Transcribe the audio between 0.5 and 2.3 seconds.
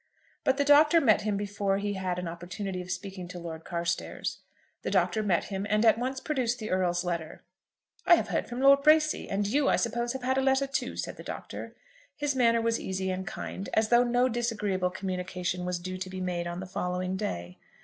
the Doctor met him before he had an